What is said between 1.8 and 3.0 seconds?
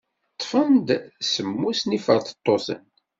n yiferṭeṭṭuten.